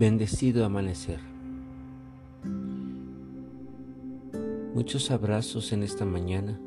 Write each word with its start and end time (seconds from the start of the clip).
Bendecido 0.00 0.64
amanecer. 0.64 1.20
Muchos 4.72 5.10
abrazos 5.10 5.74
en 5.74 5.82
esta 5.82 6.06
mañana, 6.06 6.58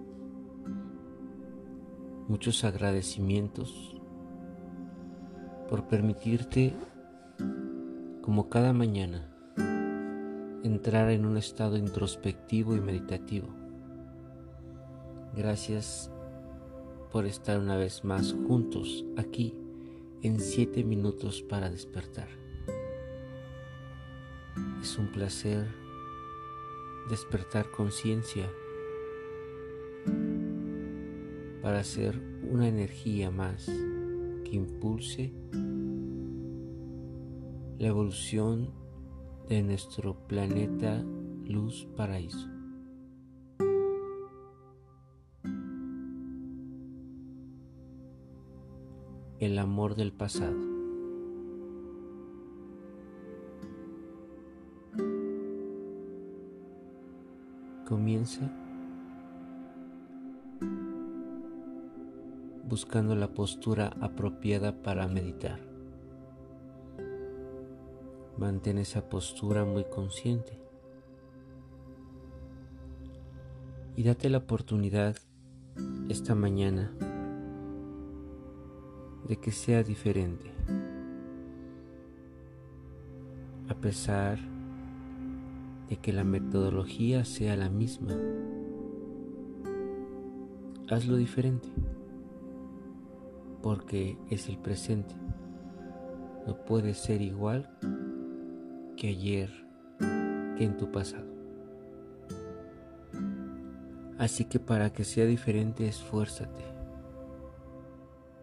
muchos 2.28 2.64
agradecimientos 2.64 4.00
por 5.68 5.88
permitirte, 5.88 6.76
como 8.22 8.50
cada 8.50 8.72
mañana, 8.72 9.28
entrar 10.64 11.10
en 11.10 11.26
un 11.26 11.38
estado 11.38 11.76
introspectivo 11.78 12.76
y 12.76 12.82
meditativo. 12.82 13.48
Gracias 15.36 16.12
por 17.12 17.26
estar 17.26 17.58
una 17.58 17.78
vez 17.78 18.04
más 18.04 18.36
juntos 18.48 19.04
aquí 19.18 19.56
en 20.22 20.40
siete 20.40 20.84
minutos 20.84 21.42
para 21.42 21.72
despertar. 21.72 22.43
Es 24.84 24.98
un 24.98 25.08
placer 25.08 25.66
despertar 27.10 27.72
conciencia 27.72 28.52
para 31.62 31.80
hacer 31.80 32.22
una 32.52 32.68
energía 32.68 33.32
más 33.32 33.66
que 33.66 34.52
impulse 34.52 35.34
la 37.80 37.88
evolución 37.88 38.74
de 39.48 39.64
nuestro 39.64 40.28
planeta 40.28 41.02
luz 41.46 41.88
paraíso. 41.96 42.50
El 49.40 49.58
amor 49.60 49.96
del 49.96 50.12
pasado. 50.12 50.73
Buscando 62.74 63.16
la 63.16 63.28
postura 63.28 63.94
apropiada 64.02 64.82
para 64.82 65.08
meditar. 65.08 65.60
Mantén 68.36 68.80
esa 68.80 69.08
postura 69.10 69.64
muy 69.64 69.84
consciente 69.84 70.58
y 73.96 74.02
date 74.02 74.28
la 74.32 74.40
oportunidad 74.40 75.16
esta 76.10 76.34
mañana 76.34 76.92
de 79.28 79.38
que 79.38 79.52
sea 79.52 79.84
diferente. 79.84 80.52
A 83.70 83.76
pesar 83.76 84.40
de 85.90 85.98
que 85.98 86.12
la 86.12 86.24
metodología 86.24 87.24
sea 87.24 87.56
la 87.56 87.70
misma. 87.70 88.16
Hazlo 90.90 91.18
diferente, 91.18 91.70
porque 93.64 94.16
es 94.30 94.48
el 94.48 94.60
presente. 94.60 95.16
No 96.46 96.64
puede 96.66 96.94
ser 96.94 97.24
igual 97.24 97.68
que 98.96 99.08
ayer, 99.08 99.50
que 100.56 100.66
en 100.66 100.78
tu 100.78 100.92
pasado. 100.92 101.34
Así 104.20 104.46
que 104.46 104.60
para 104.60 104.94
que 104.94 105.04
sea 105.04 105.26
diferente, 105.26 105.88
esfuérzate. 105.88 106.64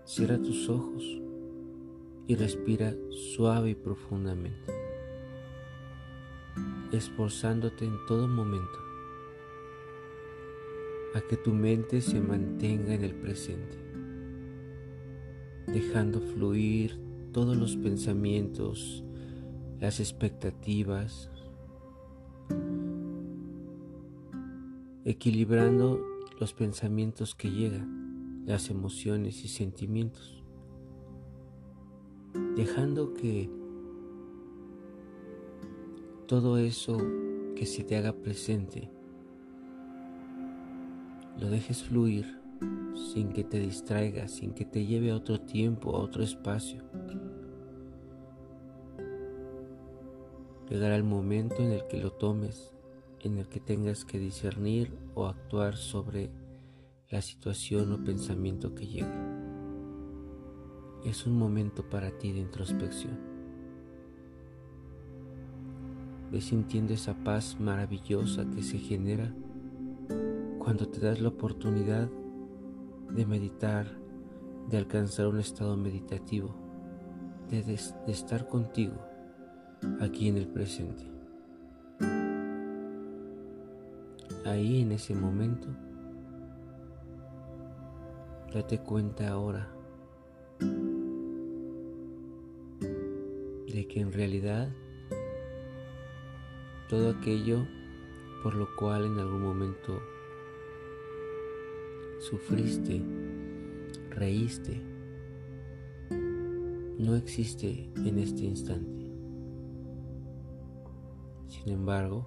Cierra 0.04 0.38
tus 0.38 0.68
ojos 0.68 1.04
y 2.26 2.34
respira 2.34 2.92
suave 3.36 3.70
y 3.70 3.74
profundamente 3.76 4.80
esforzándote 6.92 7.84
en 7.84 8.04
todo 8.06 8.26
momento 8.26 8.78
a 11.14 11.20
que 11.20 11.36
tu 11.36 11.52
mente 11.52 12.00
se 12.00 12.20
mantenga 12.20 12.94
en 12.94 13.04
el 13.04 13.14
presente, 13.14 13.76
dejando 15.72 16.20
fluir 16.20 16.98
todos 17.32 17.56
los 17.56 17.76
pensamientos, 17.76 19.04
las 19.78 20.00
expectativas, 20.00 21.30
equilibrando 25.04 26.00
los 26.40 26.52
pensamientos 26.52 27.34
que 27.34 27.50
llegan, 27.50 28.44
las 28.46 28.68
emociones 28.68 29.44
y 29.44 29.48
sentimientos, 29.48 30.42
dejando 32.56 33.14
que 33.14 33.48
todo 36.26 36.58
eso 36.58 36.98
que 37.54 37.66
se 37.66 37.84
te 37.84 37.96
haga 37.96 38.12
presente, 38.12 38.90
lo 41.38 41.48
dejes 41.48 41.84
fluir 41.84 42.39
sin 42.94 43.32
que 43.32 43.44
te 43.44 43.58
distraiga, 43.58 44.28
sin 44.28 44.52
que 44.52 44.64
te 44.64 44.86
lleve 44.86 45.10
a 45.10 45.16
otro 45.16 45.40
tiempo, 45.40 45.96
a 45.96 46.00
otro 46.00 46.22
espacio. 46.22 46.82
Llegará 50.68 50.94
el 50.94 51.04
momento 51.04 51.56
en 51.56 51.72
el 51.72 51.86
que 51.88 52.00
lo 52.00 52.12
tomes, 52.12 52.72
en 53.20 53.38
el 53.38 53.48
que 53.48 53.60
tengas 53.60 54.04
que 54.04 54.18
discernir 54.18 54.96
o 55.14 55.26
actuar 55.26 55.76
sobre 55.76 56.30
la 57.08 57.20
situación 57.22 57.92
o 57.92 58.04
pensamiento 58.04 58.74
que 58.74 58.86
llegue. 58.86 59.40
Es 61.04 61.26
un 61.26 61.36
momento 61.36 61.88
para 61.88 62.16
ti 62.18 62.30
de 62.32 62.40
introspección. 62.40 63.18
Ves 66.30 66.44
sintiendo 66.44 66.92
esa 66.92 67.14
paz 67.24 67.58
maravillosa 67.58 68.48
que 68.50 68.62
se 68.62 68.78
genera 68.78 69.34
cuando 70.60 70.86
te 70.86 71.00
das 71.00 71.20
la 71.20 71.30
oportunidad 71.30 72.08
de 73.12 73.26
meditar, 73.26 73.86
de 74.68 74.78
alcanzar 74.78 75.26
un 75.26 75.40
estado 75.40 75.76
meditativo, 75.76 76.54
de, 77.48 77.60
estar 78.06 78.46
contigo 78.48 78.94
aquí 80.00 80.28
en 80.28 80.36
el 80.36 80.46
presente. 80.46 81.04
Ahí 84.46 84.82
en 84.82 84.92
ese 84.92 85.14
momento, 85.14 85.68
date 88.52 88.78
cuenta 88.78 89.28
ahora 89.28 89.68
de 93.72 93.86
que 93.88 94.00
en 94.00 94.12
realidad 94.12 94.68
todo 96.88 97.10
aquello 97.10 97.66
por 98.42 98.54
lo 98.54 98.74
cual 98.76 99.04
en 99.04 99.18
algún 99.18 99.42
momento 99.42 100.00
sufriste, 102.30 103.02
reíste, 104.10 104.80
no 106.96 107.16
existe 107.16 107.90
en 107.96 108.18
este 108.20 108.44
instante. 108.44 109.10
Sin 111.48 111.72
embargo, 111.72 112.24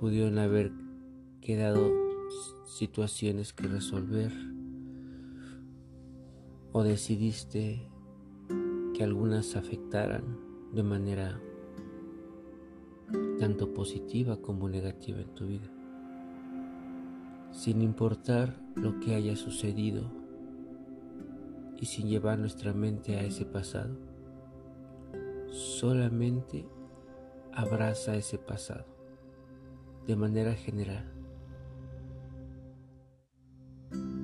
pudieron 0.00 0.38
haber 0.38 0.72
quedado 1.40 1.92
situaciones 2.66 3.52
que 3.52 3.68
resolver 3.68 4.32
o 6.72 6.82
decidiste 6.82 7.88
que 8.94 9.04
algunas 9.04 9.54
afectaran 9.54 10.24
de 10.72 10.82
manera 10.82 11.40
tanto 13.38 13.72
positiva 13.72 14.38
como 14.42 14.68
negativa 14.68 15.20
en 15.20 15.34
tu 15.34 15.46
vida. 15.46 15.81
Sin 17.52 17.82
importar 17.82 18.58
lo 18.74 18.98
que 18.98 19.14
haya 19.14 19.36
sucedido 19.36 20.10
y 21.76 21.84
sin 21.84 22.08
llevar 22.08 22.38
nuestra 22.38 22.72
mente 22.72 23.16
a 23.16 23.22
ese 23.22 23.44
pasado, 23.44 23.94
solamente 25.50 26.66
abraza 27.52 28.16
ese 28.16 28.38
pasado 28.38 28.86
de 30.06 30.16
manera 30.16 30.54
general, 30.54 31.04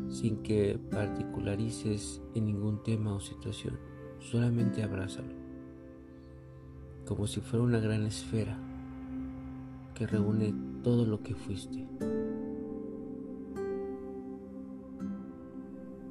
sin 0.08 0.42
que 0.42 0.80
particularices 0.90 2.22
en 2.34 2.46
ningún 2.46 2.82
tema 2.82 3.14
o 3.14 3.20
situación, 3.20 3.78
solamente 4.20 4.82
abrázalo, 4.82 5.34
como 7.06 7.26
si 7.26 7.40
fuera 7.40 7.64
una 7.64 7.78
gran 7.78 8.06
esfera 8.06 8.58
que 9.94 10.06
reúne 10.06 10.54
todo 10.82 11.04
lo 11.04 11.22
que 11.22 11.34
fuiste. 11.34 11.86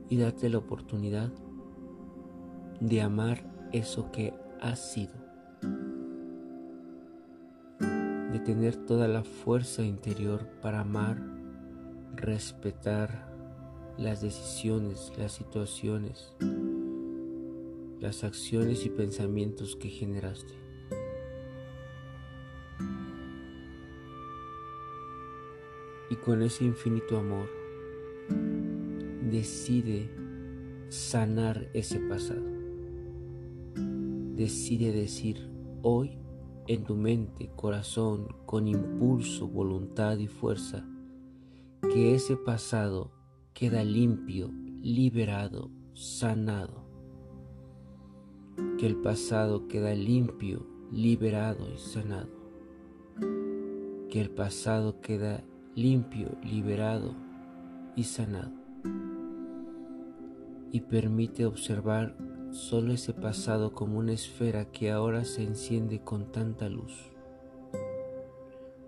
Y 0.10 0.18
date 0.18 0.50
la 0.50 0.60
oportunidad 0.60 1.32
de 2.80 3.02
amar 3.02 3.44
eso 3.72 4.12
que 4.12 4.34
has 4.62 4.94
sido. 4.94 5.14
De 8.32 8.40
tener 8.40 8.76
toda 8.86 9.08
la 9.08 9.24
fuerza 9.24 9.84
interior 9.84 10.48
para 10.62 10.82
amar, 10.82 11.22
respetar 12.16 13.28
las 13.98 14.22
decisiones, 14.22 15.12
las 15.18 15.34
situaciones 15.34 16.36
las 18.00 18.24
acciones 18.24 18.86
y 18.86 18.90
pensamientos 18.90 19.76
que 19.76 19.90
generaste. 19.90 20.54
Y 26.10 26.16
con 26.18 26.42
ese 26.42 26.64
infinito 26.64 27.18
amor, 27.18 27.50
decide 29.32 30.10
sanar 30.90 31.70
ese 31.74 32.00
pasado. 32.00 32.46
Decide 34.36 34.92
decir 34.92 35.50
hoy 35.82 36.18
en 36.68 36.84
tu 36.84 36.96
mente, 36.96 37.50
corazón, 37.56 38.28
con 38.46 38.68
impulso, 38.68 39.48
voluntad 39.48 40.18
y 40.18 40.28
fuerza, 40.28 40.86
que 41.82 42.14
ese 42.14 42.36
pasado 42.36 43.12
queda 43.54 43.84
limpio, 43.84 44.52
liberado, 44.82 45.72
sanado. 45.94 46.86
Que 48.78 48.88
el 48.88 48.98
pasado 48.98 49.68
queda 49.68 49.94
limpio, 49.96 50.68
liberado 50.92 51.74
y 51.74 51.78
sanado. 51.78 52.30
Que 54.10 54.22
el 54.22 54.30
pasado 54.30 55.00
queda 55.02 55.44
limpio, 55.76 56.38
liberado 56.44 57.16
y 57.96 58.04
sanado. 58.04 58.57
Y 60.72 60.82
permite 60.82 61.46
observar 61.46 62.16
solo 62.52 62.94
ese 62.94 63.14
pasado 63.14 63.74
como 63.74 64.00
una 64.00 64.14
esfera 64.14 64.72
que 64.72 64.92
ahora 64.92 65.26
se 65.26 65.44
enciende 65.44 66.02
con 66.02 66.32
tanta 66.32 66.70
luz. 66.70 67.12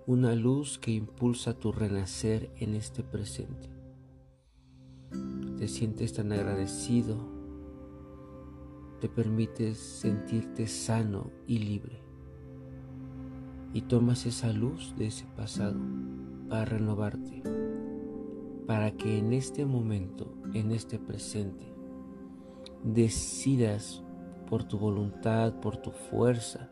Una 0.05 0.33
luz 0.35 0.79
que 0.79 0.91
impulsa 0.91 1.53
tu 1.53 1.71
renacer 1.71 2.49
en 2.57 2.75
este 2.75 3.03
presente. 3.03 3.69
Te 5.57 5.67
sientes 5.67 6.13
tan 6.13 6.31
agradecido, 6.31 7.17
te 8.99 9.07
permites 9.07 9.77
sentirte 9.77 10.67
sano 10.67 11.31
y 11.47 11.59
libre. 11.59 12.01
Y 13.73 13.81
tomas 13.81 14.25
esa 14.25 14.51
luz 14.51 14.95
de 14.97 15.07
ese 15.07 15.25
pasado 15.35 15.79
para 16.49 16.65
renovarte, 16.65 17.43
para 18.65 18.91
que 18.97 19.19
en 19.19 19.33
este 19.33 19.65
momento, 19.65 20.33
en 20.53 20.71
este 20.71 20.97
presente, 20.97 21.68
decidas 22.83 24.03
por 24.49 24.63
tu 24.63 24.77
voluntad, 24.79 25.53
por 25.59 25.77
tu 25.77 25.91
fuerza, 25.91 26.69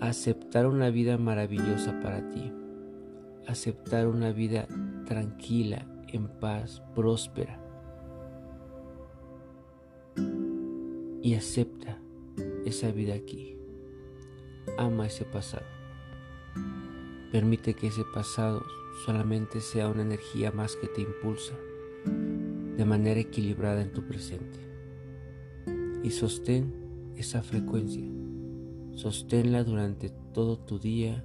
aceptar 0.00 0.66
una 0.66 0.90
vida 0.90 1.18
maravillosa 1.18 1.98
para 2.00 2.28
ti, 2.28 2.52
aceptar 3.46 4.06
una 4.06 4.32
vida 4.32 4.66
tranquila, 5.06 5.86
en 6.08 6.28
paz, 6.28 6.82
próspera. 6.94 7.60
Y 11.22 11.34
acepta 11.34 11.98
esa 12.64 12.90
vida 12.90 13.14
aquí. 13.14 13.56
Ama 14.78 15.06
ese 15.06 15.24
pasado. 15.24 15.66
Permite 17.30 17.74
que 17.74 17.88
ese 17.88 18.02
pasado 18.12 18.62
solamente 19.04 19.60
sea 19.60 19.88
una 19.88 20.02
energía 20.02 20.50
más 20.50 20.76
que 20.76 20.88
te 20.88 21.02
impulsa 21.02 21.54
de 22.04 22.84
manera 22.84 23.20
equilibrada 23.20 23.82
en 23.82 23.92
tu 23.92 24.02
presente 24.06 24.69
y 26.02 26.10
sostén 26.10 26.72
esa 27.16 27.42
frecuencia. 27.42 28.06
Sosténla 28.94 29.64
durante 29.64 30.10
todo 30.32 30.58
tu 30.58 30.78
día 30.78 31.24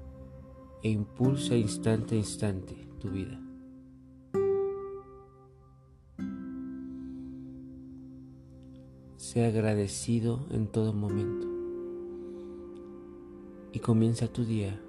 e 0.84 0.90
impulsa 0.90 1.56
instante 1.56 2.16
a 2.16 2.18
instante 2.18 2.76
tu 3.00 3.10
vida. 3.10 3.42
Sea 9.18 9.48
agradecido 9.48 10.46
en 10.52 10.68
todo 10.68 10.94
momento 10.94 11.48
y 13.74 13.80
comienza 13.80 14.28
tu 14.28 14.46
día 14.46 14.80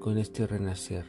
con 0.00 0.18
este 0.18 0.46
renacer. 0.46 1.06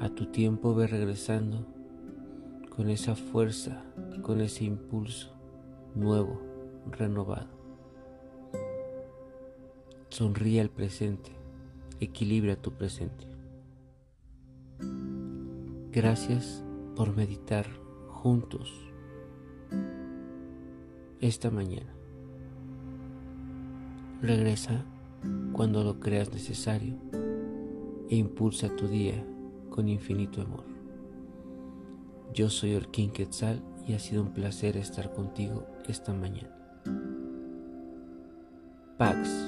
A 0.00 0.10
tu 0.10 0.26
tiempo 0.26 0.74
ve 0.74 0.86
regresando 0.86 1.73
con 2.76 2.90
esa 2.90 3.14
fuerza 3.14 3.84
con 4.24 4.40
ese 4.40 4.64
impulso 4.64 5.30
nuevo, 5.94 6.40
renovado. 6.90 7.50
Sonríe 10.08 10.62
al 10.62 10.70
presente, 10.70 11.30
equilibra 12.00 12.56
tu 12.56 12.72
presente. 12.72 13.26
Gracias 15.92 16.64
por 16.96 17.14
meditar 17.14 17.66
juntos 18.08 18.72
esta 21.20 21.50
mañana. 21.50 21.94
Regresa 24.22 24.86
cuando 25.52 25.84
lo 25.84 26.00
creas 26.00 26.32
necesario 26.32 26.94
e 28.08 28.16
impulsa 28.16 28.74
tu 28.74 28.88
día 28.88 29.22
con 29.68 29.88
infinito 29.88 30.40
amor. 30.40 30.73
Yo 32.34 32.50
soy 32.50 32.76
King 32.90 33.10
Quetzal 33.10 33.62
y 33.86 33.94
ha 33.94 34.00
sido 34.00 34.20
un 34.20 34.32
placer 34.32 34.76
estar 34.76 35.12
contigo 35.12 35.68
esta 35.86 36.12
mañana. 36.12 36.50
Pax. 38.98 39.43